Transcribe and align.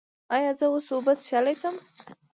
ایا 0.35 0.51
زه 0.59 0.65
اوس 0.71 0.85
اوبه 0.93 1.13
څښلی 1.21 1.55
شم؟ 1.61 1.75